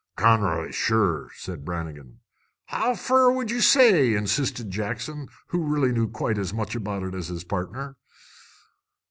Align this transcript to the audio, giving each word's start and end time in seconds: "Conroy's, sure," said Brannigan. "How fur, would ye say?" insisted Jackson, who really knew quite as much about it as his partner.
"Conroy's, 0.15 0.73
sure," 0.73 1.29
said 1.35 1.63
Brannigan. 1.63 2.21
"How 2.65 2.95
fur, 2.95 3.31
would 3.31 3.51
ye 3.51 3.59
say?" 3.59 4.15
insisted 4.15 4.71
Jackson, 4.71 5.27
who 5.49 5.61
really 5.63 5.91
knew 5.91 6.07
quite 6.09 6.39
as 6.39 6.55
much 6.55 6.73
about 6.73 7.03
it 7.03 7.13
as 7.13 7.27
his 7.27 7.43
partner. 7.43 7.95